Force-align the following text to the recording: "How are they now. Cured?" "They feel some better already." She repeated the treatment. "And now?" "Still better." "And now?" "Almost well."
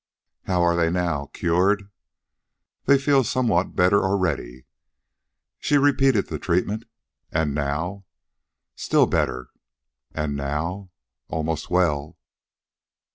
"How 0.45 0.63
are 0.63 0.75
they 0.75 0.89
now. 0.89 1.27
Cured?" 1.31 1.91
"They 2.85 2.97
feel 2.97 3.23
some 3.23 3.49
better 3.73 4.01
already." 4.03 4.65
She 5.59 5.77
repeated 5.77 6.25
the 6.25 6.39
treatment. 6.39 6.85
"And 7.31 7.53
now?" 7.53 8.05
"Still 8.75 9.05
better." 9.05 9.51
"And 10.11 10.35
now?" 10.35 10.89
"Almost 11.29 11.69
well." 11.69 12.17